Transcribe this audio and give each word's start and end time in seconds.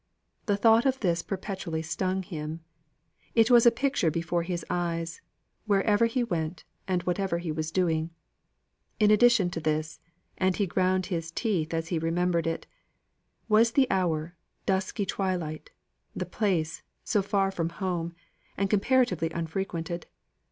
The 0.47 0.57
thought 0.57 0.87
of 0.87 0.99
this 1.01 1.21
perpetually 1.21 1.83
stung 1.83 2.23
him; 2.23 2.61
it 3.35 3.51
was 3.51 3.67
a 3.67 3.71
picture 3.71 4.09
before 4.09 4.41
his 4.41 4.65
eyes, 4.67 5.21
wherever 5.67 6.07
he 6.07 6.23
went 6.23 6.63
and 6.87 7.03
whatever 7.03 7.37
he 7.37 7.51
was 7.51 7.69
doing. 7.69 8.09
In 8.99 9.11
addition 9.11 9.51
to 9.51 9.59
this 9.59 9.99
(and 10.39 10.55
he 10.57 10.65
ground 10.65 11.05
his 11.13 11.29
teeth 11.29 11.71
as 11.71 11.89
he 11.89 11.99
remembered 11.99 12.47
it), 12.47 12.65
was 13.47 13.73
the 13.73 13.85
hour, 13.91 14.35
dusky 14.65 15.05
twilight; 15.05 15.69
the 16.15 16.25
place, 16.25 16.81
so 17.03 17.21
far 17.21 17.49
away 17.49 17.55
from 17.55 17.69
home, 17.69 18.15
and 18.57 18.71
comparatively 18.71 19.29
unfrequented. 19.29 20.07